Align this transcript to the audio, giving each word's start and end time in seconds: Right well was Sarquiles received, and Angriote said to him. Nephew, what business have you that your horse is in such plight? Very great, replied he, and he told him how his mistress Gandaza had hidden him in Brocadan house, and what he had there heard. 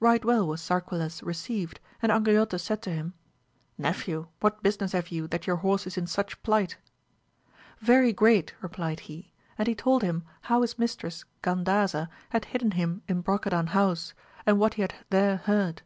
Right 0.00 0.24
well 0.24 0.44
was 0.44 0.60
Sarquiles 0.60 1.22
received, 1.22 1.78
and 2.02 2.10
Angriote 2.10 2.58
said 2.58 2.82
to 2.82 2.90
him. 2.90 3.14
Nephew, 3.78 4.26
what 4.40 4.60
business 4.60 4.90
have 4.90 5.10
you 5.10 5.28
that 5.28 5.46
your 5.46 5.54
horse 5.54 5.86
is 5.86 5.96
in 5.96 6.08
such 6.08 6.42
plight? 6.42 6.76
Very 7.78 8.12
great, 8.12 8.56
replied 8.60 8.98
he, 8.98 9.30
and 9.56 9.68
he 9.68 9.76
told 9.76 10.02
him 10.02 10.24
how 10.40 10.62
his 10.62 10.80
mistress 10.80 11.24
Gandaza 11.44 12.08
had 12.30 12.46
hidden 12.46 12.72
him 12.72 13.02
in 13.06 13.20
Brocadan 13.22 13.68
house, 13.68 14.14
and 14.44 14.58
what 14.58 14.74
he 14.74 14.82
had 14.82 14.96
there 15.10 15.36
heard. 15.36 15.82